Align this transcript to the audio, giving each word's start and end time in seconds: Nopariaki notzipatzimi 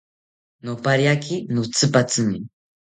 Nopariaki 0.63 1.35
notzipatzimi 1.53 2.39